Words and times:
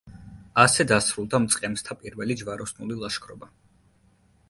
ასე 0.63 0.85
დასრულდა 0.91 1.41
მწყემსთა 1.45 1.99
პირველი 2.01 2.41
ჯვაროსნული 2.43 3.01
ლაშქრობა. 3.07 3.55